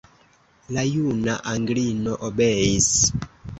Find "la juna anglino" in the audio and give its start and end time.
0.77-2.17